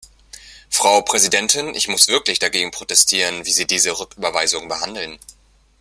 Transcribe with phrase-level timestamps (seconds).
[0.71, 5.19] Frau Präsidentin, ich muss wirklich dagegen protestieren, wie Sie diese Rücküberweisung behandeln.